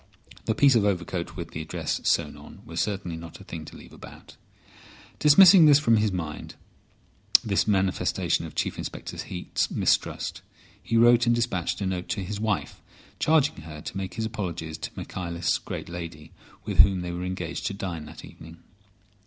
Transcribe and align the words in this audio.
The 0.45 0.55
piece 0.55 0.73
of 0.73 0.83
overcoat 0.83 1.35
with 1.35 1.51
the 1.51 1.61
address 1.61 2.01
sewn 2.05 2.35
on 2.35 2.63
was 2.65 2.81
certainly 2.81 3.15
not 3.15 3.39
a 3.39 3.43
thing 3.43 3.65
to 3.65 3.77
leave 3.77 3.93
about. 3.93 4.35
Dismissing 5.19 5.71
from 5.75 5.97
his 5.97 6.11
mind 6.11 6.55
this 7.43 7.67
manifestation 7.67 8.47
of 8.47 8.55
Chief 8.55 8.79
Inspector 8.79 9.15
Heat's 9.23 9.69
mistrust, 9.69 10.41
he 10.81 10.97
wrote 10.97 11.27
and 11.27 11.35
despatched 11.35 11.81
a 11.81 11.85
note 11.85 12.09
to 12.09 12.23
his 12.23 12.39
wife, 12.39 12.81
charging 13.19 13.57
her 13.57 13.79
to 13.79 13.95
make 13.95 14.15
his 14.15 14.25
apologies 14.25 14.79
to 14.79 14.89
Michaelis' 14.95 15.59
great 15.59 15.87
lady, 15.87 16.31
with 16.65 16.79
whom 16.79 17.01
they 17.01 17.11
were 17.11 17.23
engaged 17.23 17.67
to 17.67 17.73
dine 17.75 18.05
that 18.05 18.25
evening. 18.25 18.57